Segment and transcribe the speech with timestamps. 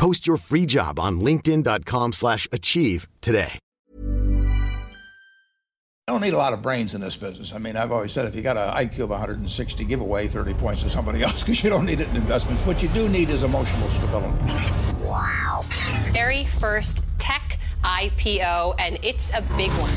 [0.00, 3.58] Post your free job on linkedin.com/achieve slash achieve today.
[6.08, 7.52] I don't need a lot of brains in this business.
[7.52, 10.54] I mean, I've always said if you got an IQ of 160, give away 30
[10.54, 12.64] points to somebody else because you don't need it in investments.
[12.66, 14.38] What you do need is emotional stability.
[15.04, 15.64] Wow.
[16.12, 19.92] Very first tech IPO, and it's a big one.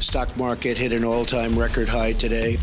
[0.00, 2.58] Stock market hit an all-time record high today.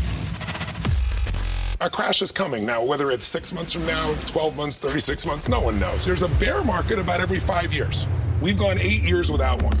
[1.78, 2.64] A crash is coming.
[2.64, 6.06] Now, whether it's six months from now, 12 months, 36 months, no one knows.
[6.06, 8.06] There's a bear market about every five years.
[8.40, 9.76] We've gone eight years without one.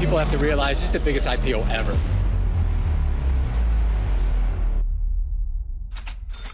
[0.00, 1.96] People have to realize this is the biggest IPO ever.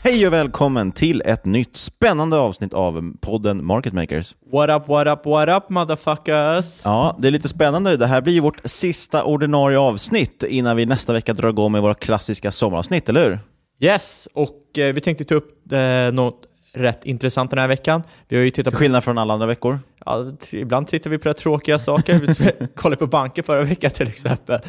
[0.02, 4.34] Hej och välkommen till ett nytt spännande avsnitt av podden Market Makers.
[4.52, 6.80] What up, what up, what up motherfuckers?
[6.84, 7.96] Ja, det är lite spännande.
[7.96, 11.82] Det här blir ju vårt sista ordinarie avsnitt innan vi nästa vecka drar igång med
[11.82, 13.38] våra klassiska sommaravsnitt, eller hur?
[13.80, 16.42] Yes, och eh, vi tänkte ta upp eh, något
[16.72, 18.02] rätt intressant den här veckan.
[18.28, 19.78] Vi har ju tittat Till skillnad från alla andra veckor.
[20.04, 22.14] Ja, ibland tittar vi på rätt tråkiga saker.
[22.14, 24.60] Vi kollade på banker förra veckan till exempel.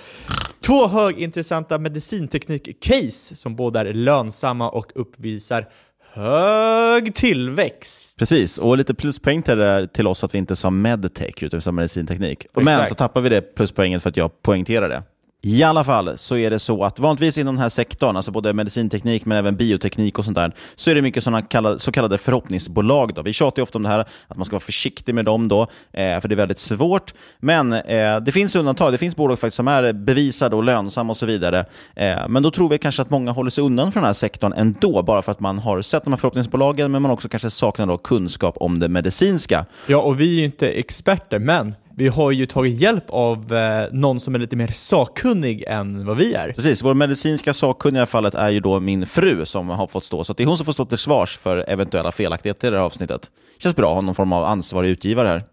[0.61, 5.65] Två högintressanta medicinteknik-case som båda är lönsamma och uppvisar
[6.13, 8.19] hög tillväxt.
[8.19, 11.61] Precis, och lite pluspoäng till, det till oss att vi inte sa medtech utan vi
[11.61, 12.45] sa medicinteknik.
[12.53, 12.89] Men Exakt.
[12.89, 15.03] så tappar vi det pluspoänget för att jag poängterar det.
[15.43, 18.53] I alla fall så är det så att vanligtvis inom den här sektorn, alltså både
[18.53, 22.17] medicinteknik men även bioteknik och sånt där, så är det mycket såna kallade, så kallade
[22.17, 23.13] förhoppningsbolag.
[23.13, 23.21] Då.
[23.21, 25.61] Vi tjatar ju ofta om det här, att man ska vara försiktig med dem då,
[25.93, 27.13] eh, för det är väldigt svårt.
[27.39, 28.91] Men eh, det finns undantag.
[28.91, 31.65] Det finns bolag faktiskt som är bevisade och lönsamma och så vidare.
[31.95, 34.53] Eh, men då tror vi kanske att många håller sig undan från den här sektorn
[34.53, 37.85] ändå, bara för att man har sett de här förhoppningsbolagen, men man också kanske saknar
[37.85, 39.65] då kunskap om det medicinska.
[39.87, 43.87] Ja, och vi är ju inte experter, men vi har ju tagit hjälp av eh,
[43.91, 46.53] någon som är lite mer sakkunnig än vad vi är.
[46.53, 50.23] Precis, vår medicinska sakkunniga i fallet är ju då min fru som har fått stå,
[50.23, 52.85] så det är hon som får stå till svars för eventuella felaktigheter i det här
[52.85, 53.31] avsnittet.
[53.59, 55.43] Känns bra att ha någon form av ansvarig utgivare här.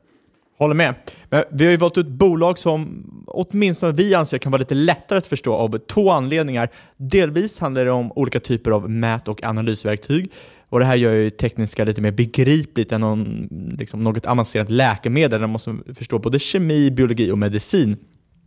[0.59, 0.94] Håller med.
[1.28, 5.19] Men vi har ju valt ut bolag som åtminstone vi anser kan vara lite lättare
[5.19, 6.69] att förstå av två anledningar.
[6.97, 10.33] Delvis handlar det om olika typer av mät och analysverktyg.
[10.68, 13.48] Och det här gör ju tekniska lite mer begripligt än någon,
[13.78, 17.97] liksom något avancerat läkemedel man måste förstå både kemi, biologi och medicin.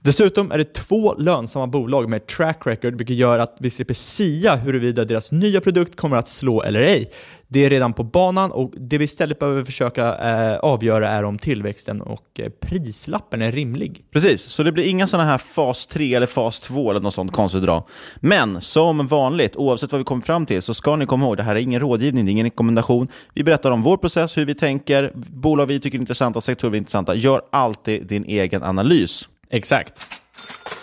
[0.04, 4.56] Dessutom är det två lönsamma bolag med track record, vilket gör att vi slipper sia
[4.56, 7.12] huruvida deras nya produkt kommer att slå eller ej.
[7.48, 11.38] Det är redan på banan och det vi istället behöver försöka eh, avgöra är om
[11.40, 14.06] tillväxten och eh, prislappen är rimlig.
[14.14, 17.32] Precis, så det blir inga sådana här fas 3 eller fas 2 eller något sånt
[17.32, 17.84] konstigt idag.
[18.20, 21.44] Men som vanligt, oavsett vad vi kommer fram till, så ska ni komma ihåg, det
[21.44, 23.08] här är ingen rådgivning, det är ingen rekommendation.
[23.34, 26.78] Vi berättar om vår process, hur vi tänker, bolag vi tycker är intressanta, sektorer vi
[26.78, 27.16] är intressanta.
[27.16, 29.28] Gör alltid din egen analys.
[29.52, 30.08] Exakt.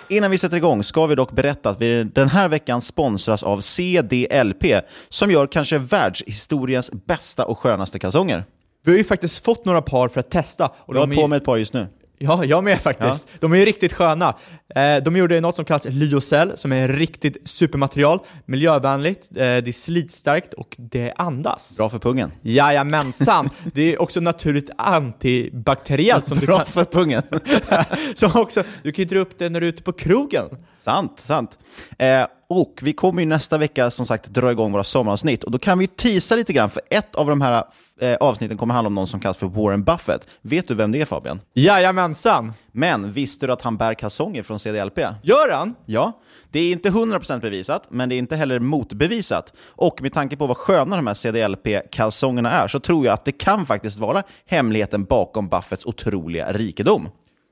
[0.09, 3.61] Innan vi sätter igång ska vi dock berätta att vi den här veckan sponsras av
[3.61, 4.65] CDLP
[5.09, 8.45] som gör kanske världshistoriens bästa och skönaste kalsonger.
[8.85, 10.71] Vi har ju faktiskt fått några par för att testa.
[10.77, 11.87] Och Jag har på mig ett par just nu.
[12.19, 13.29] Ja, jag med faktiskt.
[13.41, 14.37] De är ju riktigt sköna.
[14.75, 19.73] Eh, de gjorde något som kallas Lyocell, som är riktigt supermaterial, miljövänligt, eh, det är
[19.73, 21.77] slitstarkt och det andas.
[21.77, 22.33] Bra för pungen.
[22.43, 23.51] Jajamensan!
[23.75, 26.67] det är också naturligt antibakteriellt som du Bra kan...
[26.67, 27.23] för pungen.
[28.15, 30.47] som också, du kan ju dra upp det när du är ute på krogen.
[30.77, 31.59] Sant, sant.
[31.99, 35.59] Eh, och vi kommer ju nästa vecka som sagt dra igång våra sommaravsnitt och då
[35.59, 37.65] kan vi teasa lite grann för ett av de här
[38.01, 40.29] eh, avsnitten kommer handla om någon som kallas för Warren Buffett.
[40.43, 41.41] Vet du vem det är Fabian?
[41.55, 42.53] Jajamensan!
[42.73, 44.99] Men visste du att han bär kalsonger från CDLP?
[45.23, 45.75] Gör han?
[45.87, 46.13] Ja,
[46.51, 49.53] det är inte 100% bevisat, men det är inte heller motbevisat.
[49.59, 53.33] Och med tanke på vad sköna de här CDLP-kalsongerna är så tror jag att det
[53.33, 57.09] kan faktiskt vara hemligheten bakom Buffetts otroliga rikedom.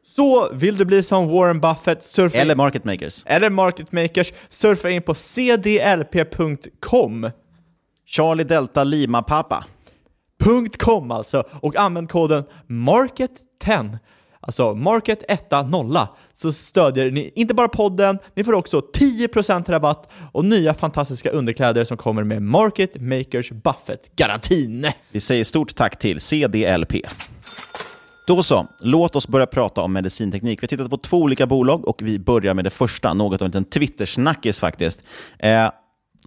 [0.07, 3.23] Så vill du bli som Warren Buffett, surfa Eller market makers.
[3.27, 5.15] eller market makers, surfa in på
[6.15, 7.31] cdlp.com.
[8.07, 9.65] Charlie Delta Lima Papa.
[10.79, 13.99] .com alltså, och använd koden MARKET10,
[14.41, 20.11] alltså market 1 nolla, så stödjer ni inte bara podden, ni får också 10% rabatt
[20.33, 24.87] och nya fantastiska underkläder som kommer med Market Makers Buffett-garantin.
[25.11, 26.93] Vi säger stort tack till CDLP.
[28.27, 30.63] Då så, låt oss börja prata om medicinteknik.
[30.63, 33.45] Vi har tittat på två olika bolag och vi börjar med det första, något av
[33.45, 35.03] en liten Twittersnackis faktiskt.
[35.39, 35.71] Eh,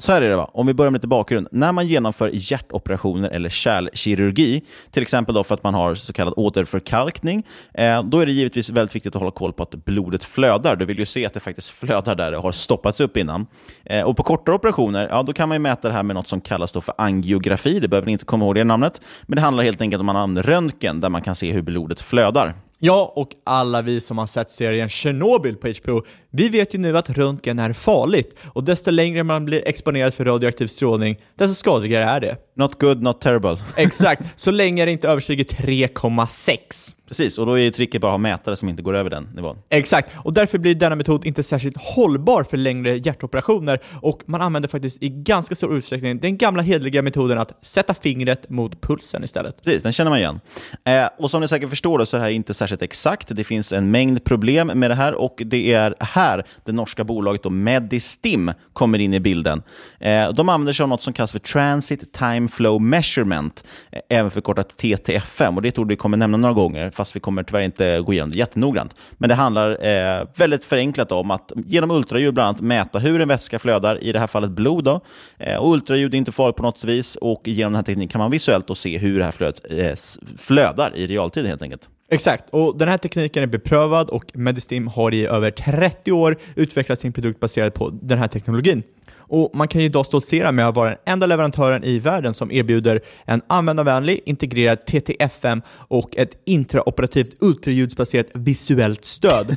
[0.02, 1.48] så här är det va, om vi börjar med lite bakgrund.
[1.52, 4.62] När man genomför hjärtoperationer eller kärlkirurgi,
[4.92, 8.70] till exempel då för att man har så kallad återförkalkning, eh, då är det givetvis
[8.70, 10.76] väldigt viktigt att hålla koll på att blodet flödar.
[10.76, 13.48] Du vill ju se att det faktiskt flödar där det har stoppats upp innan.
[13.86, 16.28] Eh, och på kortare operationer, ja, då kan man ju mäta det här med något
[16.28, 17.80] som kallas då för angiografi.
[17.80, 20.16] Det behöver ni inte komma ihåg det namnet, men det handlar helt enkelt om att
[20.16, 22.54] man använder röntgen där man kan se hur blodet flödar.
[22.82, 26.98] Ja, och alla vi som har sett serien Chernobyl på HBO, vi vet ju nu
[26.98, 32.04] att röntgen är farligt och desto längre man blir exponerad för radioaktiv strålning, desto skadligare
[32.04, 32.38] är det.
[32.60, 33.58] Not good, not terrible.
[33.78, 36.96] Exakt, så länge det inte överstiger 3,6.
[37.10, 39.58] Precis, och då är tricket bara att ha mätare som inte går över den nivån.
[39.70, 44.70] Exakt, och därför blir denna metod inte särskilt hållbar för längre hjärtoperationer och man använder
[44.70, 49.64] faktiskt i ganska stor utsträckning den gamla hedliga metoden att sätta fingret mot pulsen istället.
[49.64, 50.40] Precis, den känner man igen.
[50.86, 53.36] Eh, och som ni säkert förstår då, så är det här inte särskilt exakt.
[53.36, 57.44] Det finns en mängd problem med det här och det är här det norska bolaget
[57.44, 59.64] då Medistim kommer in i bilden.
[60.00, 64.32] Eh, de använder sig av något som kallas för Transit Time Flow Measurement, eh, även
[64.32, 65.56] förkortat TTFM.
[65.56, 68.32] Och det tror vi kommer nämna några gånger, fast vi kommer tyvärr inte gå igenom
[68.32, 68.96] det jättenoggrant.
[69.18, 73.28] Men det handlar eh, väldigt förenklat om att genom ultraljud bland annat mäta hur en
[73.28, 74.84] vätska flödar, i det här fallet blod.
[74.84, 75.02] Då.
[75.38, 78.20] Eh, och ultraljud är inte farligt på något vis och genom den här tekniken kan
[78.20, 79.94] man visuellt då se hur det här flödet eh,
[80.38, 81.90] flödar i realtid helt enkelt.
[82.12, 87.00] Exakt, och den här tekniken är beprövad och Medistim har i över 30 år utvecklat
[87.00, 88.84] sin produkt baserad på den här teknologin.
[89.30, 92.52] Och man kan ju idag stoltsera med att vara den enda leverantören i världen som
[92.52, 99.56] erbjuder en användarvänlig, integrerad TTFM och ett intraoperativt ultraljudsbaserat visuellt stöd.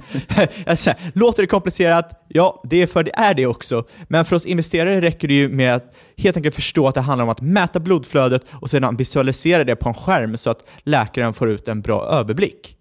[1.15, 2.25] låter det komplicerat?
[2.29, 3.85] Ja, det är för det är det också.
[4.09, 7.25] Men för oss investerare räcker det ju med att helt enkelt förstå att det handlar
[7.25, 11.51] om att mäta blodflödet och sedan visualisera det på en skärm så att läkaren får
[11.51, 12.77] ut en bra överblick.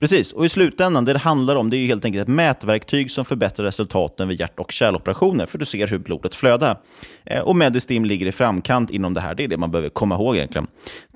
[0.00, 3.10] Precis, och i slutändan, det det handlar om det är ju helt enkelt ett mätverktyg
[3.10, 6.78] som förbättrar resultaten vid hjärt och kärloperationer, för du ser hur blodet flödar.
[7.24, 10.14] Eh, och Medistim ligger i framkant inom det här, det är det man behöver komma
[10.14, 10.66] ihåg egentligen.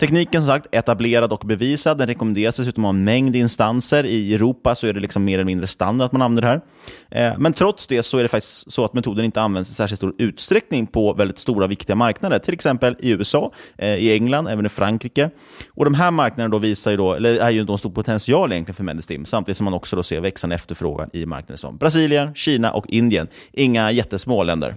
[0.01, 4.05] Tekniken som sagt, etablerad och bevisad, den rekommenderas dessutom av en mängd instanser.
[4.05, 7.31] I Europa så är det liksom mer eller mindre standard att man använder det här.
[7.31, 9.99] Eh, men trots det så är det faktiskt så att metoden inte används i särskilt
[9.99, 14.67] stor utsträckning på väldigt stora viktiga marknader, till exempel i USA, eh, i England, även
[14.67, 15.31] i Frankrike.
[15.75, 18.70] Och de här marknaderna då visar ju då, eller är ju en stor potential egentligen
[18.75, 22.73] för Medistim, samtidigt som man också då ser växande efterfrågan i marknader som Brasilien, Kina
[22.73, 23.29] och Indien.
[23.53, 24.77] Inga jättesmå länder.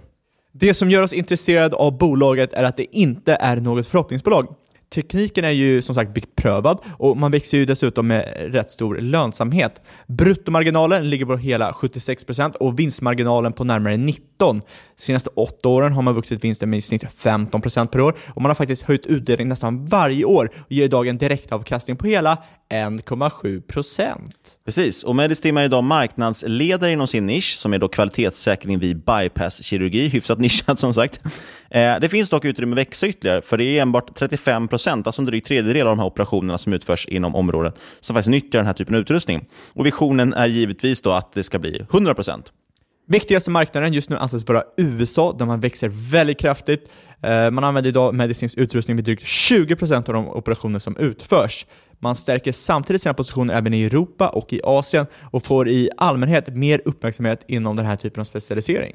[0.51, 4.55] Det som gör oss intresserade av bolaget är att det inte är något förhoppningsbolag.
[4.93, 9.81] Tekniken är ju som sagt beprövad och man växer ju dessutom med rätt stor lönsamhet.
[10.07, 14.19] Bruttomarginalen ligger på hela 76% och vinstmarginalen på närmare 19%.
[14.37, 14.61] De
[14.97, 18.49] senaste åtta åren har man vuxit vinsten med i snitt 15% per år och man
[18.49, 22.37] har faktiskt höjt utdelningen nästan varje år och ger idag en direktavkastning på hela
[22.69, 24.17] 1,7%.
[24.65, 30.07] Precis, och Medistim är idag marknadsledare inom sin nisch, som är då kvalitetssäkring vid bypasskirurgi.
[30.07, 31.21] Hyfsat nischat som sagt.
[31.69, 35.21] Eh, det finns dock utrymme att växa ytterligare, för det är enbart 35 procent, alltså
[35.21, 38.65] en dryg tredjedel av de här operationerna som utförs inom området, som faktiskt nyttjar den
[38.65, 39.45] här typen av utrustning.
[39.73, 42.53] Och visionen är givetvis då att det ska bli 100 procent.
[43.07, 46.89] Viktigaste marknaden just nu anses vara USA, där man växer väldigt kraftigt.
[47.23, 51.65] Eh, Man använder idag medicinsk utrustning vid drygt 20% av de operationer som utförs.
[52.03, 56.55] Man stärker samtidigt sina positioner även i Europa och i Asien och får i allmänhet
[56.55, 58.93] mer uppmärksamhet inom den här typen av specialisering.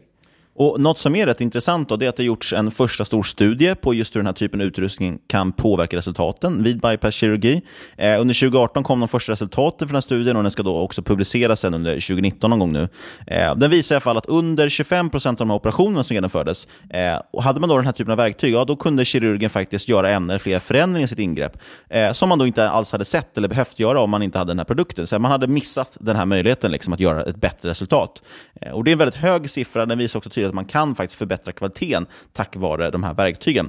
[0.59, 3.23] Och Något som är rätt intressant då, det är att det gjorts en första stor
[3.23, 7.63] studie på just hur den här typen av utrustning kan påverka resultaten vid bypasskirurgi.
[7.97, 10.79] Eh, under 2018 kom de första resultaten från den här studien och den ska då
[10.79, 12.89] också publiceras sen under 2019 någon gång nu.
[13.27, 16.69] Eh, den visar i alla fall att under 25% av de här operationerna som genomfördes,
[16.91, 19.89] eh, och hade man då den här typen av verktyg, ja, då kunde kirurgen faktiskt
[19.89, 21.59] göra en eller flera förändringar i sitt ingrepp
[21.91, 24.51] eh, som man då inte alls hade sett eller behövt göra om man inte hade
[24.51, 25.07] den här produkten.
[25.07, 28.23] Så man hade missat den här möjligheten liksom, att göra ett bättre resultat.
[28.61, 29.87] Eh, och Det är en väldigt hög siffra.
[29.87, 33.69] Den visar också tydligt att man kan faktiskt förbättra kvaliteten tack vare de här verktygen.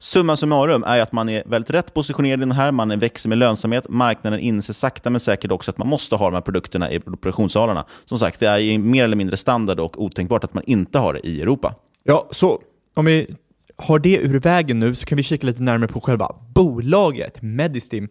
[0.00, 3.38] Summa summarum är att man är väldigt rätt positionerad i den här, man växer med
[3.38, 7.00] lönsamhet, marknaden inser sakta men säkert också att man måste ha de här produkterna i
[7.00, 7.84] produktionssalarna.
[8.04, 11.26] Som sagt, det är mer eller mindre standard och otänkbart att man inte har det
[11.26, 11.74] i Europa.
[12.04, 12.62] Ja, så
[12.94, 13.34] om vi
[13.76, 18.08] har det ur vägen nu så kan vi kika lite närmare på själva bolaget Medistim.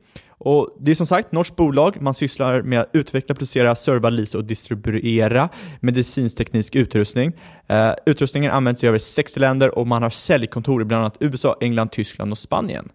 [0.47, 2.01] Och det är som sagt norskt bolag.
[2.01, 5.49] Man sysslar med att utveckla, producera, serva, leasa och distribuera
[5.79, 7.33] medicinteknisk utrustning.
[7.71, 11.57] Uh, utrustningen används i över 60 länder och man har säljkontor i bland annat USA,
[11.61, 12.89] England, Tyskland och Spanien.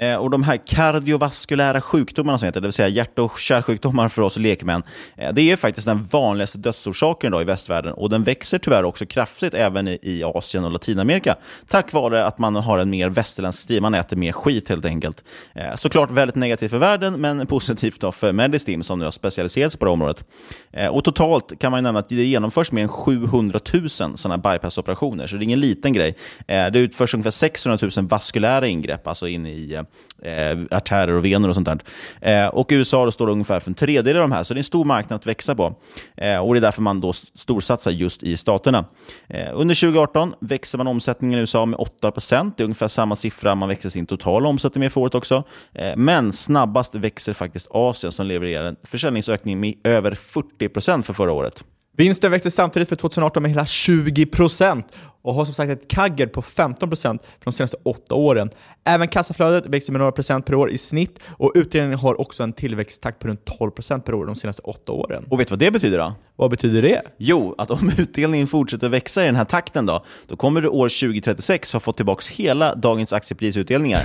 [0.00, 4.22] Eh, och de här kardiovaskulära sjukdomarna, som heter, det vill säga hjärt och kärlsjukdomar för
[4.22, 4.82] oss lekmän,
[5.16, 9.06] eh, det är faktiskt den vanligaste dödsorsaken idag i västvärlden och den växer tyvärr också
[9.06, 11.36] kraftigt även i, Asien och Latinamerika
[11.68, 15.24] tack vare att man har en mer västerländsk stil, man äter mer skit helt enkelt.
[15.54, 19.72] Eh, såklart väldigt negativt för världen, men positivt då för Medistim som nu har specialiserat
[19.72, 20.24] sig på det området.
[20.72, 25.26] Eh, och totalt kan man nämna att det genomförs mer än 700 000 sådana bypassoperationer,
[25.26, 26.16] så det är ingen liten grej.
[26.48, 29.82] Eh, det utförs ungefär 600 000 vaskulära ingrepp, alltså in i eh,
[30.22, 31.78] eh, artärer och vener och sånt där.
[32.20, 34.60] Eh, och USA då står ungefär för en tredjedel av de här, så det är
[34.60, 35.74] en stor marknad att växa på.
[36.16, 38.84] Eh, och Det är därför man då storsatsar just i staterna.
[39.28, 42.54] Eh, under 2018 växer man omsättningen i USA med 8%.
[42.56, 45.44] Det är ungefär samma siffra man växer sin totala omsättning med för året också.
[45.72, 51.32] Eh, men snabbast växer faktiskt Asien som levererar en försäljningsökning med över 40% för förra
[51.32, 51.64] året.
[51.98, 54.82] Vinsten växte samtidigt för 2018 med hela 20%
[55.22, 58.50] och har som sagt ett kagger på 15% för de senaste åtta åren.
[58.84, 62.52] Även kassaflödet växer med några procent per år i snitt och utdelningen har också en
[62.52, 65.26] tillväxttakt på runt 12% per år de senaste åtta åren.
[65.30, 66.14] Och vet du vad det betyder då?
[66.36, 67.02] Vad betyder det?
[67.16, 70.88] Jo, att om utdelningen fortsätter växa i den här takten då, då kommer du år
[70.88, 74.02] 2036 ha fått tillbaka hela dagens aktieprisutdelningar.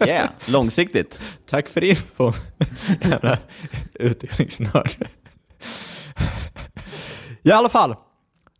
[0.06, 1.20] yeah, långsiktigt.
[1.46, 2.32] Tack för infon,
[3.02, 3.38] jävla
[3.94, 4.90] utdelningsnörd.
[7.48, 7.96] I alla fall,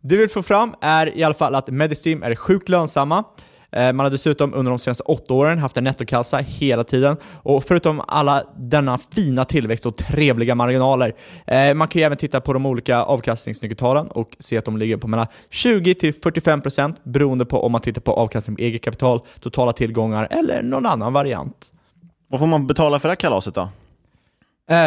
[0.01, 3.23] det vi vill få fram är i alla fall att Medistim är sjukt lönsamma.
[3.71, 7.63] Eh, man har dessutom under de senaste åtta åren haft en nettokassa hela tiden och
[7.63, 11.15] förutom alla denna fina tillväxt och trevliga marginaler.
[11.47, 14.97] Eh, man kan ju även titta på de olika avkastningsnyckeltalen och se att de ligger
[14.97, 20.27] på mellan 20-45% beroende på om man tittar på avkastning på eget kapital, totala tillgångar
[20.31, 21.73] eller någon annan variant.
[22.27, 23.69] Vad får man betala för det här kalaset då?
[24.71, 24.77] Uh,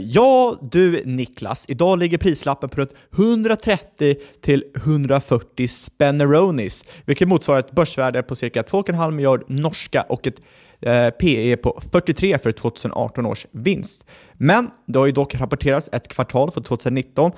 [0.00, 7.72] ja, du Niklas, idag ligger prislappen på runt 130 till 140 spenneronis, vilket motsvarar ett
[7.72, 10.40] börsvärde på cirka 2,5 miljard norska och ett
[10.80, 14.04] eh, uh, PE på 43 för 2018 års vinst.
[14.32, 17.32] Men det har ju dock rapporterats ett kvartal för 2019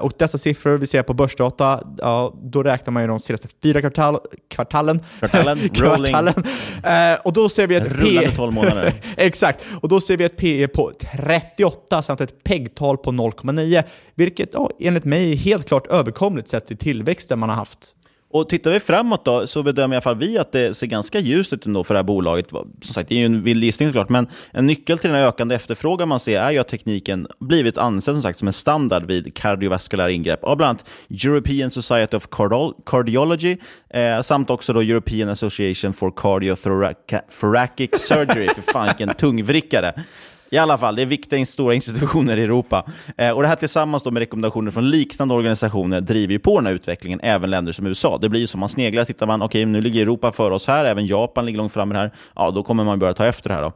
[0.00, 3.80] och dessa siffror vi ser på börsdata, ja, då räknar man ju de senaste fyra
[3.80, 4.18] kvartal,
[4.50, 5.00] kvartalen.
[5.18, 6.34] Kvartalen, kvartalen.
[6.84, 8.94] Eh, och då ser vi ett Rullande 12 månader.
[9.16, 13.82] Exakt, och då ser vi ett PE på 38 samt ett PEG-tal på 0,9,
[14.14, 17.94] vilket ja, enligt mig är helt klart överkomligt sett till tillväxten man har haft.
[18.32, 21.18] Och tittar vi framåt då, så bedömer i alla fall vi att det ser ganska
[21.18, 22.48] ljust ut ändå för det här bolaget.
[22.48, 25.54] Som sagt, det är ju en vild gissning såklart, men en nyckel till den ökande
[25.54, 29.34] efterfrågan man ser är ju att tekniken blivit ansedd som sagt som en standard vid
[29.34, 30.88] kardiovaskulära ingrepp av bland annat
[31.24, 32.28] European Society of
[32.86, 33.56] Cardiology
[33.90, 38.48] eh, samt också då European Association for Cardiothoracic Surgery.
[38.48, 39.94] för fan vilken tungvrickare.
[40.52, 42.84] I alla fall, det är viktiga stora institutioner i Europa.
[43.16, 46.72] Eh, och Det här tillsammans med rekommendationer från liknande organisationer driver ju på den här
[46.72, 48.18] utvecklingen, även länder som USA.
[48.18, 50.66] Det blir ju som man sneglar, tittar man, okej, okay, nu ligger Europa för oss
[50.66, 53.26] här, även Japan ligger långt fram i det här, ja, då kommer man börja ta
[53.26, 53.62] efter det här.
[53.62, 53.72] Då.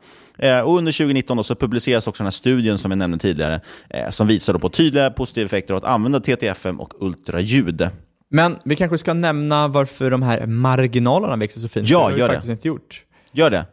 [0.46, 3.60] Eh, och under 2019 då, så publiceras också den här studien som jag nämnde tidigare,
[3.90, 7.88] eh, som visar på tydliga positiva effekter av att använda TTFM och ultraljud.
[8.28, 11.88] Men vi kanske ska nämna varför de här marginalerna växer så fint.
[11.88, 12.52] Ja, det har vi gör faktiskt det.
[12.52, 13.02] inte gjort.
[13.32, 13.66] Gör det.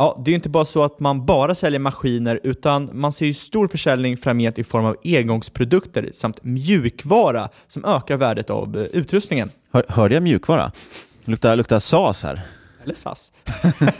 [0.00, 3.26] Ja, det är ju inte bara så att man bara säljer maskiner, utan man ser
[3.26, 8.82] ju stor försäljning framgent i form av engångsprodukter samt mjukvara som ökar värdet av eh,
[8.82, 9.50] utrustningen.
[9.72, 10.72] Hör, hörde jag mjukvara?
[11.24, 12.40] Luktar, luktar SAS här.
[12.84, 13.32] Eller SAS.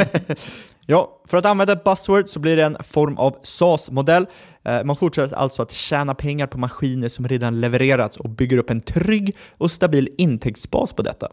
[0.87, 4.27] ja, för att använda ett buzzword så blir det en form av SAS-modell.
[4.65, 8.71] Eh, man fortsätter alltså att tjäna pengar på maskiner som redan levererats och bygger upp
[8.71, 11.29] en trygg och stabil intäktsbas på detta.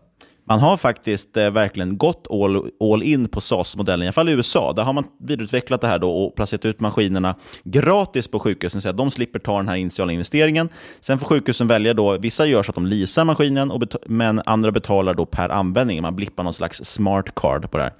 [0.48, 4.32] Man har faktiskt eh, verkligen gått all, all in på SAS-modellen, i alla fall i
[4.32, 4.74] USA.
[4.74, 8.90] Där har man vidareutvecklat det här då och placerat ut maskinerna gratis på sjukhusen, så
[8.90, 10.70] att de slipper ta den här initiala investeringen.
[11.00, 14.72] Sen får sjukhusen välja då, vissa gör så att de leasar maskinen, och men andra
[14.72, 16.02] betalar då per användning.
[16.02, 17.94] Man blippar någon slags smart card på det här.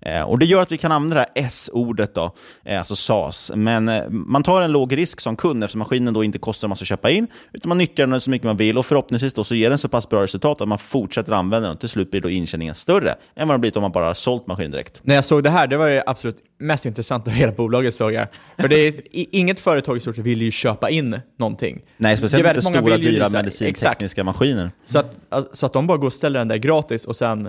[0.00, 3.52] Eh, och Det gör att vi kan använda det här S-ordet, då, eh, alltså SAS.
[3.54, 6.70] Men eh, man tar en låg risk som kund eftersom maskinen då inte kostar en
[6.70, 9.44] massa att köpa in, utan man nyttjar den så mycket man vill och förhoppningsvis då
[9.44, 11.76] så ger den så pass bra resultat att man fortsätter använda den.
[11.76, 14.46] Till slut blir då intjäningen större än vad det blir om man bara har sålt
[14.46, 15.00] maskinen direkt.
[15.02, 18.12] När jag såg det här, det var det absolut mest intressanta av hela bolaget såg
[18.12, 18.28] jag.
[18.58, 21.80] För det är, inget företag i stort sett vill ju köpa in någonting.
[21.96, 24.70] Nej, speciellt inte stora, dyra medicintekniska maskiner.
[24.86, 25.16] Så att,
[25.52, 27.48] så att de bara går och ställer den där gratis och sen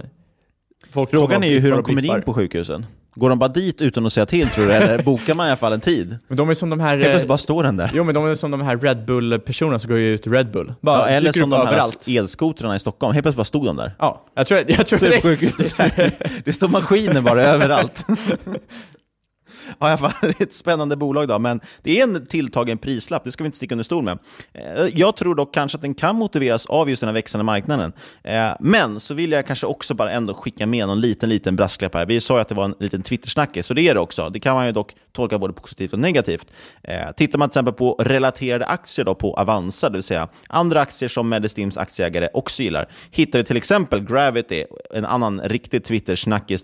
[0.91, 2.85] Folk Frågan är ju hur de kommer in på sjukhusen.
[3.15, 5.57] Går de bara dit utan att säga till tror du, eller bokar man i alla
[5.57, 6.17] fall en tid?
[6.27, 6.89] Men de är som de här...
[6.97, 7.91] Helt plötsligt bara står den där.
[7.93, 10.73] Jo men de är som de här Red Bull-personerna som går ut Red Bull.
[10.81, 13.95] Bara ja, eller som de här elskotrarna i Stockholm, helt plötsligt bara stod de där.
[13.99, 16.41] Ja, jag tror, jag tror det.
[16.45, 18.05] det står maskiner bara överallt.
[19.79, 22.77] Ja, i alla fall, det är ett spännande bolag, då, men det är en tilltagen
[22.77, 24.19] prislapp, det ska vi inte sticka under stol med.
[24.53, 27.93] Eh, jag tror dock kanske att den kan motiveras av just den här växande marknaden.
[28.23, 31.93] Eh, men så vill jag kanske också bara ändå skicka med någon liten, liten brasklapp
[31.93, 32.05] här.
[32.05, 34.29] Vi sa ju att det var en liten Twittersnackis, så det är det också.
[34.29, 36.47] Det kan man ju dock tolka både positivt och negativt.
[36.83, 40.81] Eh, tittar man till exempel på relaterade aktier då på Avanza, det vill säga andra
[40.81, 46.63] aktier som Medistims aktieägare också gillar, hittar vi till exempel Gravity, en annan riktig Twitter-snackis.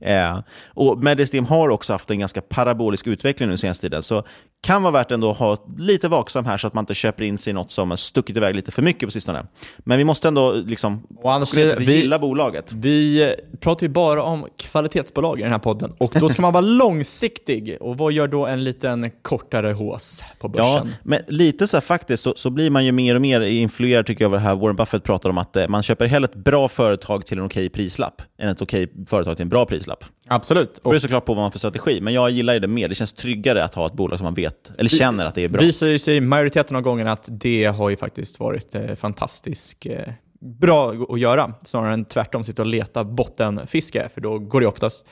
[0.00, 0.38] Eh,
[0.68, 4.24] och Medistim har också haft en ganska parabolisk utveckling nu senaste tiden, så
[4.60, 7.38] kan vara värt ändå att ha lite vaksam här så att man inte köper in
[7.38, 9.46] sig i något som har stuckit iväg lite för mycket på sistone.
[9.78, 11.06] Men vi måste ändå liksom...
[11.24, 12.72] Annars, vi, gillar bolaget.
[12.72, 16.60] Vi pratar ju bara om kvalitetsbolag i den här podden och då ska man vara
[16.66, 17.76] långsiktig.
[17.80, 20.88] Och vad gör då en liten kortare hås på börsen?
[20.88, 24.06] Ja, men lite så här, faktiskt så, så, blir man ju mer och mer influerad
[24.06, 26.44] tycker jag av det här Warren Buffett pratar om att eh, man köper hellre ett
[26.44, 30.04] bra företag till en okej prislapp än ett okej företag till en bra prislapp.
[30.28, 30.78] Absolut.
[30.78, 32.88] Och det är såklart på vad man för strategi, men jag gillar det mer.
[32.88, 35.48] Det känns tryggare att ha ett bolag som man vet, eller känner att det är
[35.48, 35.60] bra.
[35.60, 39.86] Det visar ju sig majoriteten av gångerna att det har ju faktiskt varit eh, fantastiskt
[39.86, 44.66] eh, bra att göra, snarare än tvärtom sitta och leta bottenfiske, för då går det
[44.66, 45.04] oftast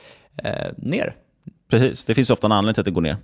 [0.43, 1.15] eh, ner.
[1.69, 3.17] Precis, det finns ofta en anledning till att det går ner.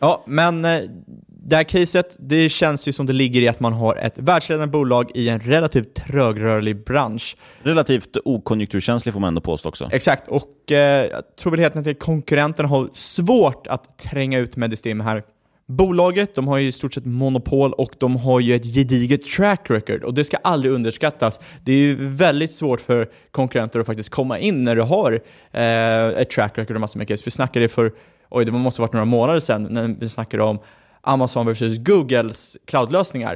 [0.00, 0.80] Ja, men eh,
[1.26, 4.72] det här caset, det känns ju som det ligger i att man har ett världsledande
[4.72, 7.36] bolag i en relativt trögrörlig bransch.
[7.62, 9.88] Relativt okonjunkturkänslig får man ändå påstå också.
[9.92, 14.56] Exakt, och eh, jag tror väl helt enkelt att konkurrenterna har svårt att tränga ut
[14.56, 15.22] Medistim här.
[15.66, 19.70] Bolaget de har ju i stort sett monopol och de har ju ett gediget track
[19.70, 21.40] record och det ska aldrig underskattas.
[21.64, 25.20] Det är ju väldigt svårt för konkurrenter att faktiskt komma in när du har
[25.52, 27.22] eh, ett track record och massor med case.
[27.24, 27.92] Vi snackade för,
[28.30, 30.58] oj det måste ha varit några månader sedan, när vi snackade om
[31.00, 33.34] Amazon versus Googles cloudlösningar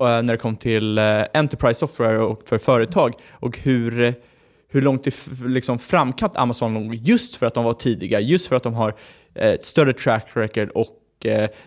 [0.00, 4.14] eh, när det kom till eh, Enterprise Software och för företag och hur,
[4.68, 5.10] hur långt i
[5.46, 8.94] liksom framkant Amazon låg just för att de var tidiga, just för att de har
[9.34, 10.94] eh, ett större track record och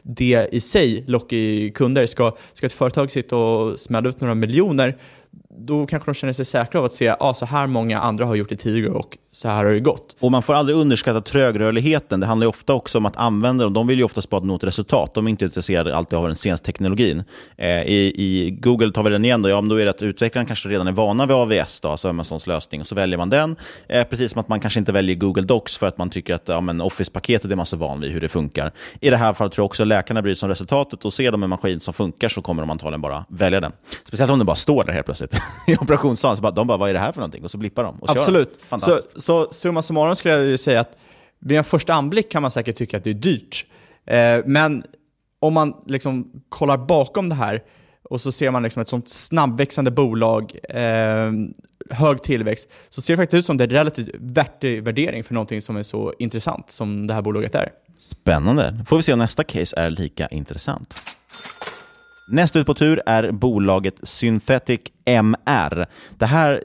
[0.01, 2.05] det i sig lockar kunder.
[2.05, 4.97] Ska, ska ett företag sitta och smälla ut några miljoner
[5.49, 8.25] då kanske de känner sig säkra av att se att ah, så här många andra
[8.25, 10.15] har gjort det tidigare och så här har det gått.
[10.20, 12.20] Och Man får aldrig underskatta trögrörligheten.
[12.20, 15.13] Det handlar ofta också om att användare de vill ju oftast bara nå ett resultat.
[15.13, 17.24] De är inte intresserade alltid av den senaste teknologin.
[17.58, 20.02] Eh, i, I Google tar vi den igen, då, ja, men då är det att
[20.02, 23.30] utvecklaren kanske redan är vana vid AVS, då, alltså Amazons lösning, och så väljer man
[23.30, 23.56] den.
[23.88, 26.48] Eh, precis som att man kanske inte väljer Google Docs för att man tycker att
[26.48, 28.72] ja, Office-paketet är man så van vid hur det funkar.
[29.00, 31.44] I det här fallet tror jag också läkarna bryr sig om resultatet och ser de
[31.44, 33.72] en maskin som funkar så kommer de antagligen bara välja den.
[34.08, 35.36] Speciellt om den bara står där helt plötsligt.
[35.67, 36.38] i operationssalen.
[36.38, 37.44] Så bara, de bara, vad är det här för någonting?
[37.44, 38.60] Och så blippar de och Absolut.
[38.70, 38.78] kör.
[38.80, 40.97] Så, så summa summarum skulle jag säga att
[41.39, 43.65] vid en första anblick kan man säkert tycka att det är dyrt.
[44.05, 44.84] Eh, men
[45.39, 47.63] om man liksom kollar bakom det här
[48.03, 51.31] och så ser man liksom ett sånt snabbväxande bolag, eh,
[51.89, 55.62] hög tillväxt, så ser det faktiskt ut som det är relativt vettig värdering för någonting
[55.62, 57.69] som är så intressant som det här bolaget är.
[57.99, 58.86] Spännande.
[58.88, 60.95] får vi se om nästa case är lika intressant.
[62.32, 65.86] Näst ut på tur är bolaget Synthetic MR.
[66.17, 66.63] Det här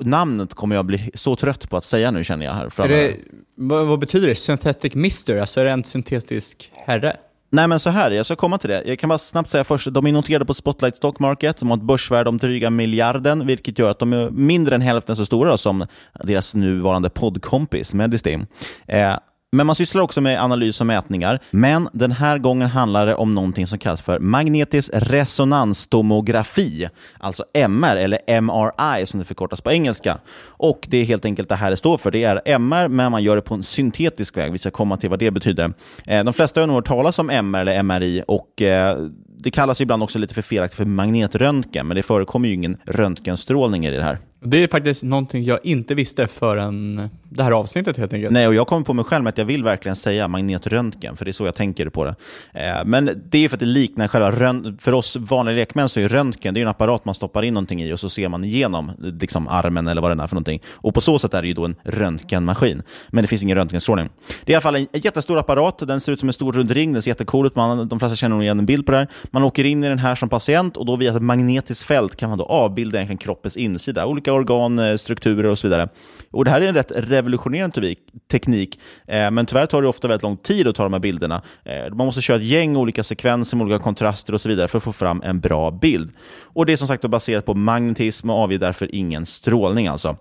[0.00, 2.52] namnet kommer jag bli så trött på att säga nu känner jag.
[2.52, 3.16] här det,
[3.56, 4.34] vad, vad, betyder det?
[4.34, 5.36] Synthetic Mister?
[5.36, 7.16] Alltså är det en syntetisk herre?
[7.50, 8.82] Nej men så här, jag ska komma till det.
[8.86, 11.76] Jag kan bara snabbt säga först, de är noterade på Spotlight Stock Market, de har
[11.76, 15.56] ett börsvärde om dryga miljarden, vilket gör att de är mindre än hälften så stora
[15.56, 15.86] som
[16.24, 18.46] deras nuvarande poddkompis Medistim.
[18.88, 19.16] Eh,
[19.52, 21.40] men man sysslar också med analys och mätningar.
[21.50, 27.96] Men den här gången handlar det om någonting som kallas för magnetisk resonanstomografi, alltså MR
[27.96, 30.18] eller MRI som det förkortas på engelska.
[30.48, 32.10] Och Det är helt enkelt det här det står för.
[32.10, 34.52] Det är MR, men man gör det på en syntetisk väg.
[34.52, 35.72] Vi ska komma till vad det betyder.
[36.06, 38.98] Eh, de flesta har nog hört talas om MR eller MRI och eh,
[39.38, 43.86] det kallas ibland också lite för felaktigt för magnetröntgen, men det förekommer ju ingen röntgenstrålning
[43.86, 44.18] i det här.
[44.40, 48.32] Det är faktiskt någonting jag inte visste förrän det här avsnittet helt enkelt.
[48.32, 51.24] Nej, och jag kommer på mig själv med att jag vill verkligen säga magnetröntgen, för
[51.24, 52.14] det är så jag tänker på det.
[52.52, 54.78] Eh, men det är för att det liknar själva röntgen.
[54.78, 57.82] För oss vanliga lekmän så är röntgen det är en apparat man stoppar in någonting
[57.82, 60.62] i och så ser man igenom liksom armen eller vad det är för någonting.
[60.74, 62.82] Och på så sätt är det ju då en röntgenmaskin.
[63.08, 64.08] Men det finns ingen röntgenstrålning.
[64.44, 65.78] Det är i alla fall en jättestor apparat.
[65.78, 66.92] Den ser ut som en stor rund ring.
[66.92, 67.56] Den ser jättecool ut.
[67.56, 69.08] Man, de flesta känner nog igen en bild på det här.
[69.30, 72.28] Man åker in i den här som patient och då via ett magnetiskt fält kan
[72.28, 74.06] man då avbilda egentligen kroppens insida.
[74.06, 75.88] Olika organ, eh, strukturer och så vidare.
[76.30, 77.94] Och Det här är en rätt revolutionerande
[78.30, 81.42] teknik, eh, men tyvärr tar det ofta väldigt lång tid att ta de här bilderna.
[81.64, 84.78] Eh, man måste köra ett gäng olika sekvenser med olika kontraster och så vidare för
[84.78, 86.10] att få fram en bra bild.
[86.42, 89.86] Och Det är som sagt baserat på magnetism och avger därför ingen strålning.
[89.86, 90.16] alltså.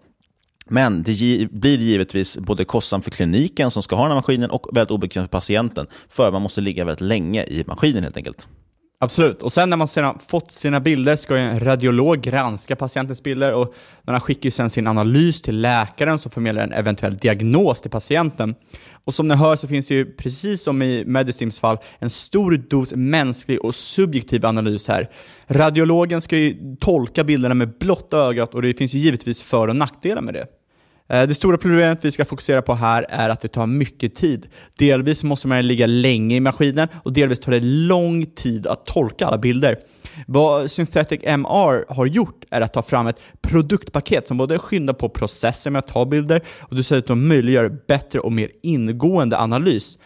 [0.69, 4.67] Men det blir givetvis både kostsamt för kliniken som ska ha den här maskinen och
[4.73, 8.47] väldigt obekvämt för patienten, för man måste ligga väldigt länge i maskinen helt enkelt.
[9.05, 9.43] Absolut.
[9.43, 13.73] Och sen när man sedan fått sina bilder ska en radiolog granska patientens bilder och
[14.01, 18.55] man skickar sen sin analys till läkaren som förmedlar en eventuell diagnos till patienten.
[19.03, 22.63] Och som ni hör så finns det ju, precis som i Medistims fall, en stor
[22.69, 25.09] dos mänsklig och subjektiv analys här.
[25.47, 29.75] Radiologen ska ju tolka bilderna med blotta ögat och det finns ju givetvis för och
[29.75, 30.47] nackdelar med det.
[31.09, 34.47] Eh, det stora problemet vi ska fokusera på här är att det tar mycket tid.
[34.77, 39.25] Delvis måste man ligga länge i maskinen och delvis tar det lång tid att tolka
[39.25, 39.79] alla bilder.
[40.27, 45.09] Vad Synthetic MR har gjort är att ta fram ett produktpaket som både skyndar på
[45.09, 49.97] processen med att ta bilder och dessutom möjliggör bättre och mer ingående analys.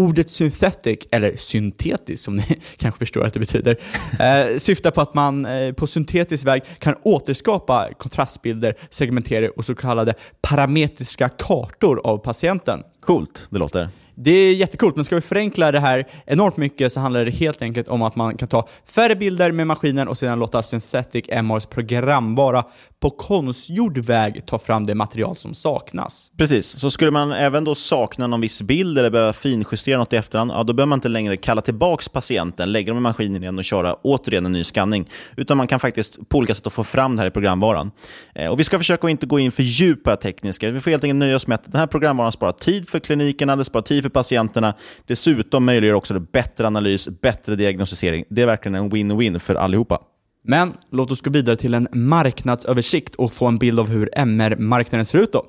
[0.00, 2.42] Ordet synthetic, eller syntetisk som ni
[2.76, 3.76] kanske förstår att det betyder,
[4.20, 9.74] eh, syftar på att man eh, på syntetisk väg kan återskapa kontrastbilder, segmentering och så
[9.74, 12.82] kallade parametriska kartor av patienten.
[13.00, 13.88] Coolt, det låter.
[14.22, 17.62] Det är jättekult, men ska vi förenkla det här enormt mycket så handlar det helt
[17.62, 21.66] enkelt om att man kan ta färre bilder med maskinen och sedan låta Synthetic MRs
[21.66, 22.64] programvara
[23.00, 26.32] på konstgjord väg ta fram det material som saknas.
[26.38, 30.16] Precis, så skulle man även då sakna någon viss bild eller behöva finjustera något i
[30.16, 33.58] efterhand, ja, då behöver man inte längre kalla tillbaka patienten, lägga dem i maskinen igen
[33.58, 37.16] och köra återigen en ny skanning, utan man kan faktiskt på olika sätt få fram
[37.16, 37.90] det här i programvaran.
[38.34, 40.80] Eh, och Vi ska försöka att inte gå in för djupt på det tekniska, vi
[40.80, 43.64] får helt enkelt nöja oss med att den här programvaran sparar tid för klinikerna, det
[43.64, 44.74] sparar tid för patienterna,
[45.06, 48.24] dessutom möjliggör också det bättre analys, bättre diagnostisering.
[48.28, 49.98] Det är verkligen en win-win för allihopa.
[50.42, 55.06] Men låt oss gå vidare till en marknadsöversikt och få en bild av hur MR-marknaden
[55.06, 55.44] ser ut då.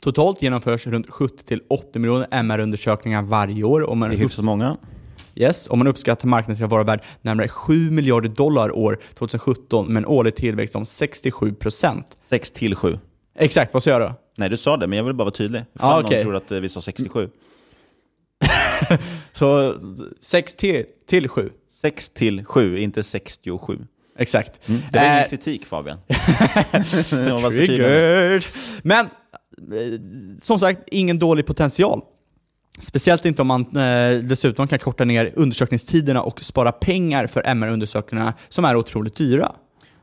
[0.00, 3.80] Totalt genomförs runt 70-80 miljoner MR-undersökningar varje år.
[3.80, 4.76] Och man det är hyfsat många.
[5.34, 9.92] Yes, och man uppskattar marknaden till att vara värd närmare 7 miljarder dollar år 2017
[9.92, 12.16] med en årlig tillväxt om 67 procent.
[12.20, 12.98] 6 till 7.
[13.38, 14.14] Exakt, vad sa jag då?
[14.38, 15.62] Nej, du sa det, men jag vill bara vara tydlig.
[15.78, 16.16] Fan ah, okay.
[16.16, 17.28] någon tror att vi sa 67.
[19.32, 19.74] Så
[20.20, 21.50] 6 till, till 7?
[21.80, 23.78] 6 till 7, inte 67.
[24.18, 24.68] Exakt.
[24.68, 24.80] Mm.
[24.92, 25.98] Det var ingen äh, kritik Fabian.
[27.52, 28.44] Triggered.
[28.82, 29.10] Men, eh,
[30.42, 32.02] som sagt, ingen dålig potential.
[32.78, 38.34] Speciellt inte om man eh, dessutom kan korta ner undersökningstiderna och spara pengar för MR-undersökningarna
[38.48, 39.52] som är otroligt dyra.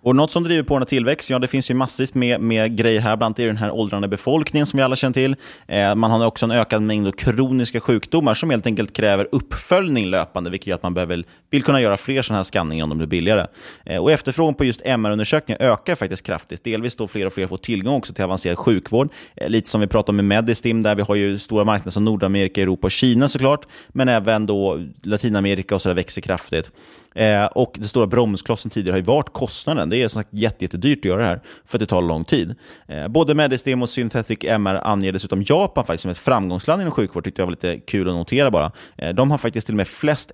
[0.08, 2.78] Och Något som driver på den här tillväxt, ja det finns ju massvis med, med
[2.78, 3.16] grejer här.
[3.16, 5.36] Bland annat är den här åldrande befolkningen som vi alla känner till.
[5.68, 10.50] Eh, man har också en ökad mängd kroniska sjukdomar som helt enkelt kräver uppföljning löpande,
[10.50, 13.08] vilket gör att man behöver, vill kunna göra fler sådana här skanningar om de blir
[13.08, 13.48] billigare.
[13.86, 16.64] Eh, och efterfrågan på just MR-undersökningar ökar faktiskt kraftigt.
[16.64, 19.10] Delvis då fler och fler får tillgång också till avancerad sjukvård.
[19.36, 22.06] Eh, lite som vi pratade om med Medistim, där vi har ju stora marknader som
[22.06, 26.72] Nordamerika, Europa och Kina såklart, men även då Latinamerika och sådär växer kraftigt.
[27.18, 29.90] Eh, och det stora bromsklossen tidigare har ju varit kostnaden.
[29.98, 32.56] Det är som sagt jättedyrt att göra det här, för att det tar lång tid.
[32.88, 37.24] Eh, både Medistim och Synthetic MR anger dessutom Japan faktiskt som ett framgångsland inom sjukvård,
[37.24, 38.72] tyckte jag var lite kul att notera bara.
[38.96, 40.32] Eh, de har faktiskt till och med flest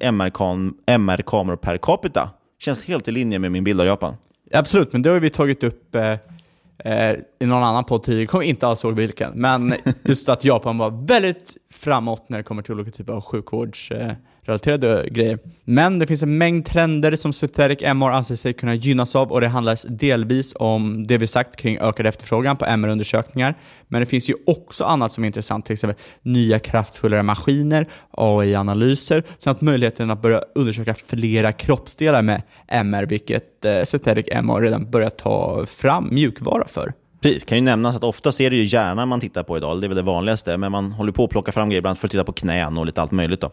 [0.85, 2.29] MR-kameror per capita.
[2.59, 4.15] Känns helt i linje med min bild av Japan.
[4.53, 6.11] Absolut, men det har vi tagit upp eh,
[6.85, 9.73] eh, i någon annan podd tidigare, jag kommer inte alls ihåg vilken, men
[10.03, 13.91] just att Japan var väldigt framåt när det kommer till olika typer av sjukvårds
[14.43, 15.39] relaterade grejer.
[15.63, 19.41] Men det finns en mängd trender som Synthetic MR anser sig kunna gynnas av och
[19.41, 23.55] det handlar delvis om det vi sagt kring ökad efterfrågan på MR-undersökningar.
[23.87, 29.23] Men det finns ju också annat som är intressant, till exempel nya kraftfullare maskiner, AI-analyser
[29.37, 35.17] samt möjligheten att börja undersöka flera kroppsdelar med MR, vilket eh, Synthetic MR redan börjat
[35.17, 36.93] ta fram mjukvara för.
[37.23, 39.87] Precis, kan ju nämnas att oftast är det ju hjärnan man tittar på idag, det
[39.87, 42.11] är väl det vanligaste, men man håller på att plocka fram grejer ibland för att
[42.11, 43.41] titta på knän och lite allt möjligt.
[43.41, 43.51] Då.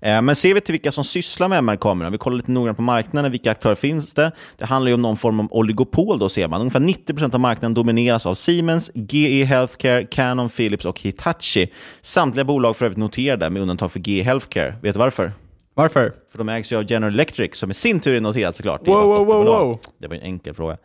[0.00, 2.82] Eh, men ser vi till vilka som sysslar med MR-kameror, vi kollar lite noggrant på
[2.82, 4.32] marknaden, vilka aktörer finns det?
[4.56, 6.60] Det handlar ju om någon form av oligopol då ser man.
[6.60, 11.72] Ungefär 90% av marknaden domineras av Siemens, GE Healthcare, Canon, Philips och Hitachi.
[12.02, 14.74] Samtliga bolag för övrigt noterade med undantag för GE Healthcare.
[14.82, 15.32] Vet du varför?
[15.78, 16.12] Varför?
[16.30, 18.88] För de ägs ju av General Electric som i sin tur är noterat såklart.
[18.88, 19.78] Wow, wow, wow, wow.
[19.98, 20.76] Det var en enkel fråga.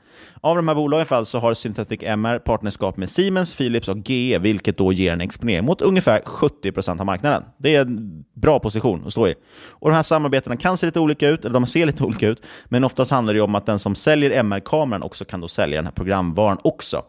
[0.41, 4.39] Av de här bolagen fall så har Synthetic MR partnerskap med Siemens, Philips och GE,
[4.39, 7.43] vilket då ger en exponering mot ungefär 70% av marknaden.
[7.58, 9.36] Det är en bra position att stå i.
[9.69, 12.45] Och De här samarbetena kan se lite olika ut, eller de ser lite olika ut,
[12.65, 15.86] men oftast handlar det om att den som säljer MR-kameran också kan då sälja den
[15.86, 17.01] här programvaran också.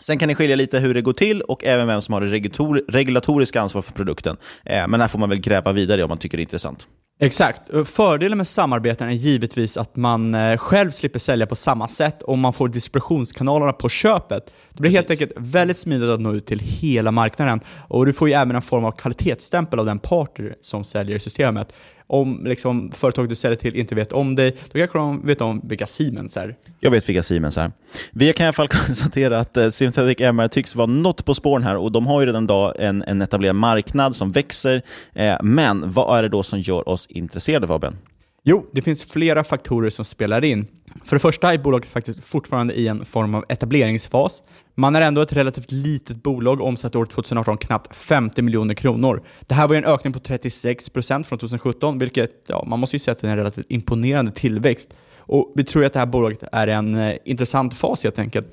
[0.00, 2.82] Sen kan det skilja lite hur det går till och även vem som har det
[2.88, 4.36] regulatoriska ansvar för produkten.
[4.64, 6.88] Eh, men här får man väl gräva vidare om man tycker det är intressant.
[7.22, 7.70] Exakt.
[7.84, 12.38] Fördelen med samarbeten är givetvis att man eh, själv slipper sälja på samma sätt och
[12.38, 14.46] man får distributionskanalerna på köpet.
[14.46, 14.96] Det blir Precis.
[14.96, 18.56] helt enkelt väldigt smidigt att nå ut till hela marknaden och du får ju även
[18.56, 21.72] en form av kvalitetsstämpel av den partner som säljer systemet
[22.10, 25.60] om liksom, företag du säljer till inte vet om dig, då kanske de vet om
[25.64, 26.56] vilka Siemens är.
[26.80, 27.72] Jag vet vilka Siemens är.
[28.12, 31.62] Vi kan i alla fall konstatera att eh, Synthetic MR tycks vara något på spåren
[31.62, 34.82] här och de har ju redan idag en, en etablerad marknad som växer.
[35.12, 37.96] Eh, men vad är det då som gör oss intresserade Fabian?
[38.42, 40.66] Jo, det finns flera faktorer som spelar in.
[41.04, 44.42] För det första är bolaget faktiskt fortfarande i en form av etableringsfas.
[44.74, 49.22] Man är ändå ett relativt litet bolag, och omsatte år 2018 knappt 50 miljoner kronor.
[49.40, 53.12] Det här var en ökning på 36% från 2017, vilket ja, man måste ju säga
[53.12, 54.94] att det är en relativt imponerande tillväxt.
[55.18, 58.46] Och vi tror att det här bolaget är en eh, intressant fas helt enkelt.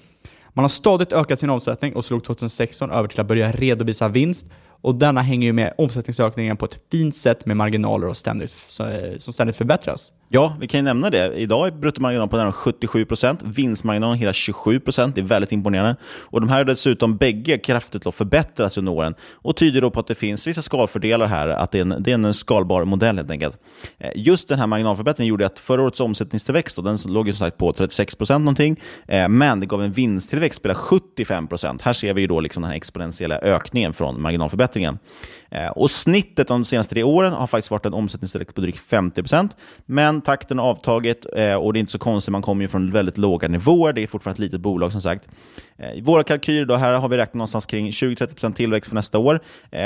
[0.54, 4.46] Man har stadigt ökat sin omsättning och slog 2016 över till att börja redovisa vinst
[4.82, 9.18] och denna hänger ju med omsättningsökningen på ett fint sätt med marginaler och ständigt, eh,
[9.20, 10.12] som ständigt förbättras.
[10.30, 11.34] Ja, vi kan ju nämna det.
[11.34, 15.96] Idag är bruttomarginalen på närmare 77% vinstmarginalen hela 27 Det är väldigt imponerande.
[16.24, 20.08] Och De här har dessutom bägge kraftigt förbättrats under åren och tyder då på att
[20.08, 23.32] det finns vissa skalfördelar här, att det är en, det är en skalbar modell helt
[23.32, 23.58] enkelt.
[23.98, 27.46] Eh, just den här marginalförbättringen gjorde att förra årets omsättningstillväxt, då, den låg ju som
[27.46, 32.22] sagt på 36 någonting, eh, men det gav en vinsttillväxt på 75% Här ser vi
[32.22, 35.00] ju då liksom den här exponentiella ökningen från marginalförbättringen.
[35.52, 39.50] Eh, och Snittet de senaste tre åren har faktiskt varit en omsättningstillväxt på drygt 50%
[39.86, 42.92] men takten har avtagit eh, och det är inte så konstigt, man kommer ju från
[42.92, 43.94] väldigt låga nivåer.
[43.94, 45.28] Det är fortfarande ett litet bolag som sagt.
[45.80, 49.18] Eh, I våra kalkyler då, här har vi räknat någonstans kring 20-30% tillväxt för nästa
[49.18, 49.40] år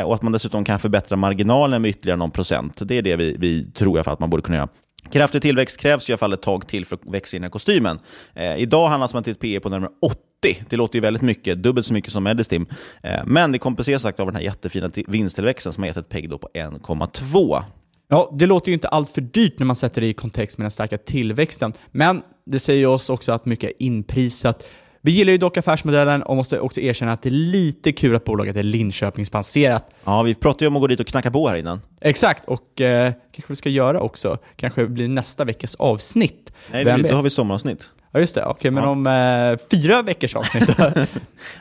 [0.05, 2.81] och att man dessutom kan förbättra marginalen med ytterligare någon procent.
[2.87, 4.69] Det är det vi, vi tror jag för att man borde kunna göra.
[5.09, 7.99] Kraftig tillväxt krävs i alla fall ett tag till för att växa in i kostymen.
[8.33, 10.30] Eh, idag handlas man till ett P på närmare 80.
[10.41, 12.65] Det låter ju väldigt mycket, dubbelt så mycket som Medistim.
[13.03, 16.29] Eh, men det kompenseras sagt av den här jättefina tillväxten som har gett ett PEG
[16.29, 17.63] på 1,2.
[18.07, 20.65] Ja, det låter ju inte allt för dyrt när man sätter det i kontext med
[20.65, 24.63] den starka tillväxten, men det säger oss också att mycket är inprisat.
[25.01, 28.23] Vi gillar ju dock affärsmodellen och måste också erkänna att det är lite kul att
[28.23, 29.89] bolaget är Linköpingsbaserat.
[30.03, 31.81] Ja, vi pratade ju om att gå dit och knacka på här innan.
[32.01, 34.37] Exakt, och eh, kanske vi ska göra också.
[34.55, 36.53] Kanske blir nästa veckas avsnitt.
[36.71, 37.91] Nej, det då har vi sommaravsnitt.
[38.11, 38.45] Ja, just det.
[38.45, 38.89] Okej, okay, men ja.
[38.89, 40.69] om eh, fyra veckors avsnitt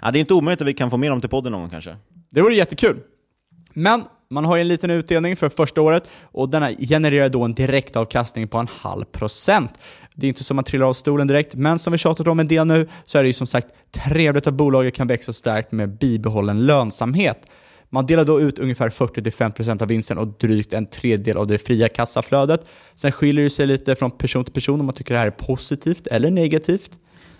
[0.02, 1.70] Ja, det är inte omöjligt att vi kan få med dem till podden någon gång
[1.70, 1.96] kanske.
[2.30, 3.00] Det vore jättekul.
[3.72, 7.54] Men man har ju en liten utdelning för första året och denna genererar då en
[7.54, 9.72] direktavkastning på en halv procent.
[10.14, 12.48] Det är inte så man trillar av stolen direkt, men som vi tjatat om en
[12.48, 15.98] del nu så är det ju som sagt trevligt att bolaget kan växa starkt med
[15.98, 17.46] bibehållen lönsamhet.
[17.92, 21.88] Man delar då ut ungefär 40-5% av vinsten och drygt en tredjedel av det fria
[21.88, 22.66] kassaflödet.
[22.94, 25.30] Sen skiljer det sig lite från person till person om man tycker det här är
[25.30, 26.90] positivt eller negativt.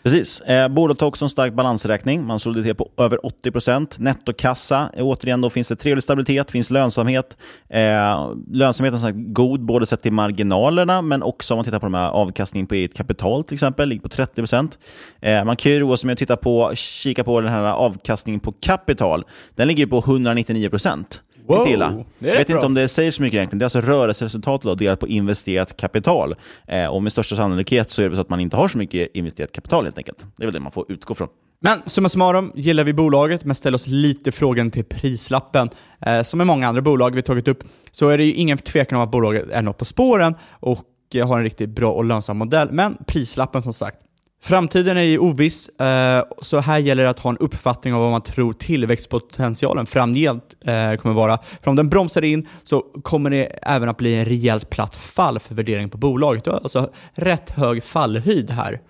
[0.02, 0.40] Precis.
[0.40, 2.20] Eh, bolaget har också en stark balansräkning.
[2.20, 3.98] Man har soliditet på över 80%.
[3.98, 7.36] Nettokassa, eh, återigen då finns det trevlig stabilitet, finns lönsamhet.
[7.68, 11.94] Eh, lönsamheten är god både sett till marginalerna men också om man tittar på de
[11.94, 14.78] här avkastningen på eget kapital till exempel, ligger på 30%.
[15.20, 18.40] Eh, man kan ju roa sig med att titta på, kika på den här avkastningen
[18.40, 19.24] på kapital.
[19.54, 21.22] Den ligger på 199%.
[21.50, 22.04] Wow, inte illa.
[22.18, 22.56] Jag vet bra.
[22.56, 23.58] inte om det säger så mycket egentligen.
[23.58, 26.34] Det är alltså rörelseresultatet då, delat på investerat kapital.
[26.66, 29.10] Eh, och med största sannolikhet så är det så att man inte har så mycket
[29.14, 30.26] investerat kapital helt enkelt.
[30.36, 31.28] Det är väl det man får utgå från.
[31.62, 35.70] Men summa summarum gillar vi bolaget, men ställer oss lite frågan till prislappen.
[36.06, 38.98] Eh, som med många andra bolag vi tagit upp, så är det ju ingen tvekan
[38.98, 40.86] om att bolaget är något på spåren och
[41.24, 42.68] har en riktigt bra och lönsam modell.
[42.72, 43.98] Men prislappen som sagt,
[44.42, 48.11] Framtiden är ju oviss, eh, så här gäller det att ha en uppfattning om vad
[48.11, 51.38] man tror tillväxtpotentialen framgent eh, kommer vara.
[51.62, 55.38] För om den bromsar in så kommer det även att bli en rejält platt fall
[55.38, 56.48] för värderingen på bolaget.
[56.48, 58.81] Alltså rätt hög fallhöjd här.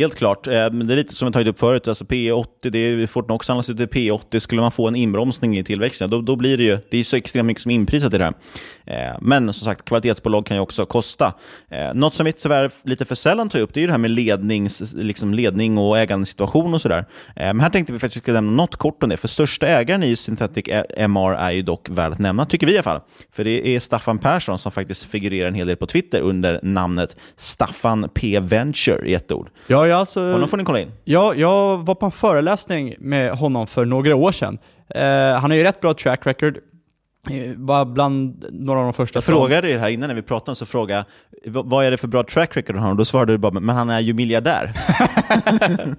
[0.00, 0.46] Helt klart.
[0.46, 3.66] Eh, det är lite som jag tagit upp förut, alltså P80, det är Fortnox handlas
[3.66, 4.38] till P80.
[4.38, 7.16] Skulle man få en inbromsning i tillväxten, då, då blir det ju det är så
[7.16, 8.34] extremt mycket som är inprisat i det här.
[8.86, 11.34] Eh, men som sagt, kvalitetsbolag kan ju också kosta.
[11.70, 14.10] Eh, något som vi tyvärr lite för sällan tar upp, det är det här med
[14.10, 17.04] lednings, liksom ledning och ägandesituation och sådär.
[17.36, 20.64] Men här tänkte vi faktiskt nämna något kort om det, för största ägaren i Synthetic
[20.96, 23.00] MR är ju dock värd att nämna, tycker vi i alla fall.
[23.32, 27.16] För det är Staffan Persson som faktiskt figurerar en hel del på Twitter under namnet
[27.36, 28.40] Staffan P.
[28.40, 29.50] Venture i ett ord.
[29.66, 30.92] Ja, ja, alltså, Honom får ni kolla in.
[31.04, 34.58] Ja, jag var på en föreläsning med honom för några år sedan.
[34.94, 36.58] Eh, han har ju rätt bra track record.
[37.30, 40.56] Eh, Var bland några av de första Jag frågade er här innan när vi pratade,
[40.56, 41.04] så frågade
[41.44, 42.94] jag, vad är det för bra track record han har?
[42.94, 44.72] Då svarade du bara, men han är ju miljardär.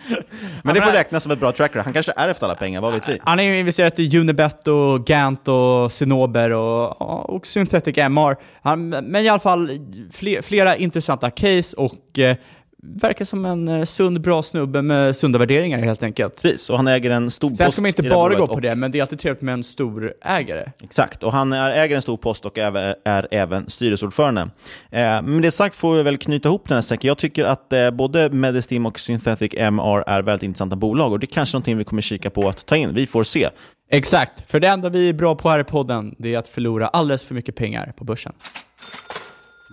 [0.63, 1.84] men det får räknas som ett bra track record.
[1.84, 3.19] Han kanske är efter alla pengar, vad vet vi?
[3.23, 8.36] Han har ju investerat i Unibet och Gant och Cinnober och, och Synthetic MR.
[8.62, 9.80] Han, men i alla fall
[10.12, 12.36] fler, flera intressanta case och eh,
[12.84, 16.41] verkar som en eh, sund, bra snubbe med sunda värderingar helt enkelt.
[16.41, 18.62] Precis, och han äger en stor Sen post ska man inte bara gå på och-
[18.62, 20.72] det, men det är alltid trevligt med en stor ägare.
[20.84, 24.41] Exakt, och han är, äger en stor post och är, är även styrelseordförande.
[24.41, 27.08] Eh, men det sagt får vi väl knyta ihop den här säcken.
[27.08, 31.26] Jag tycker att eh, både Medistim och Synthetic MR är väldigt intressanta bolag och det
[31.26, 32.94] är kanske någonting vi kommer kika på att ta in.
[32.94, 33.50] Vi får se.
[33.94, 36.88] Exakt, för det enda vi är bra på här i podden, det är att förlora
[36.88, 38.34] alldeles för mycket pengar på börsen.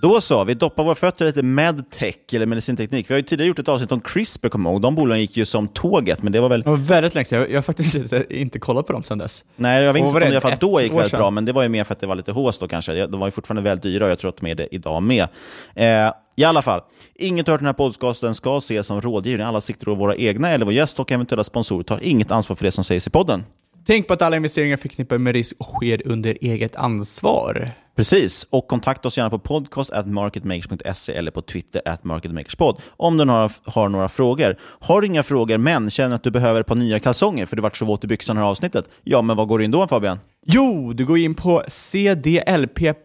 [0.02, 3.10] Då så, vi doppar våra fötter lite medtech, eller medicinteknik.
[3.10, 4.82] Vi har ju tidigare gjort ett avsnitt om CRISPR, kommer ihåg.
[4.82, 6.62] De bolagen gick ju som tåget, men det var väl...
[6.62, 9.18] Det var väldigt länge sedan, jag, jag har faktiskt inte, inte kollat på dem sedan
[9.18, 9.44] dess.
[9.56, 11.18] Nej, jag minns är det i alla fall då gick väldigt sedan?
[11.18, 13.06] bra, men det var ju mer för att det var lite hås då kanske.
[13.06, 15.28] De var ju fortfarande väldigt dyra och jag tror att de är det idag med.
[15.74, 16.80] Eh, I alla fall,
[17.14, 19.46] inget hört den här podcasten ska ses som rådgivning.
[19.46, 22.64] Alla sikter och våra egna eller vår gäst och eventuella sponsorer tar inget ansvar för
[22.64, 23.44] det som sägs i podden.
[23.88, 27.70] Tänk på att alla investeringar förknippade med risk sker under eget ansvar.
[27.96, 33.16] Precis, och kontakta oss gärna på podcast at marketmakers.se eller på Twitter at marketmakerspod om
[33.16, 34.56] du har, har några frågor.
[34.60, 37.62] Har du inga frågor men känner att du behöver ett par nya kalsonger för du
[37.62, 40.18] vart så våt i det här avsnittet, ja men vad går du in då Fabian?
[40.46, 43.02] Jo, du går in på cdlp.com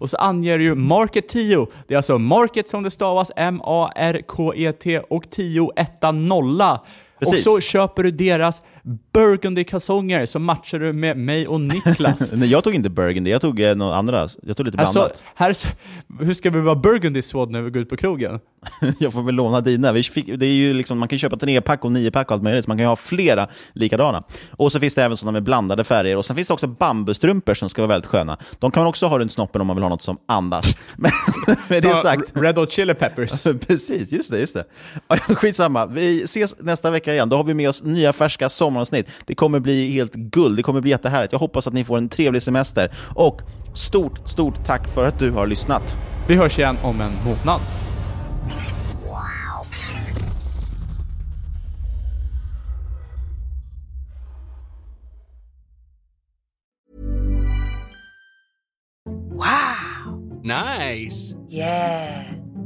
[0.00, 1.66] och så anger du Market 10.
[1.88, 6.80] Det är alltså Market som det stavas, M-A-R-K-E-T och 10, etta, nolla.
[7.18, 7.46] Precis.
[7.46, 8.62] Och så köper du deras
[9.12, 12.32] Burgundy-kalsonger så matchar du med mig och Niklas.
[12.36, 14.28] Nej, jag tog inte Burgundy, jag tog eh, några andra.
[14.42, 15.10] Jag tog lite blandat.
[15.10, 15.56] Alltså, här,
[16.24, 18.40] hur ska vi vara burgundy swad när vi går ut på krogen?
[18.98, 19.92] jag får väl låna dina.
[19.92, 22.64] Vi fick, det är ju liksom, man kan köpa trepack och niopack och allt möjligt,
[22.64, 24.22] så man kan ju ha flera likadana.
[24.50, 26.16] Och så finns det även sådana med blandade färger.
[26.16, 28.38] Och sen finns det också bambustrumpor som ska vara väldigt sköna.
[28.58, 30.74] De kan man också ha runt snoppen om man vill ha något som andas.
[30.96, 31.10] Men
[31.68, 32.32] med det sagt...
[32.34, 33.44] Red Hot Chili Peppers.
[33.66, 34.38] Precis, just det.
[34.38, 34.64] Just det.
[35.34, 37.28] Skitsamma, vi ses nästa vecka igen.
[37.28, 39.10] Då har vi med oss nya färska sommaravsnitt.
[39.26, 41.32] Det kommer bli helt guld, det kommer bli jättehärligt.
[41.32, 42.90] Jag hoppas att ni får en trevlig semester.
[43.14, 43.40] Och
[43.74, 45.98] stort, stort tack för att du har lyssnat.
[46.28, 47.60] Vi hörs igen om en månad.
[60.46, 61.34] Nice.
[61.50, 62.45] Yeah.